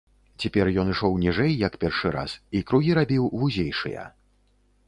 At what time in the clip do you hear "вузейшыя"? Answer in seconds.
3.43-4.09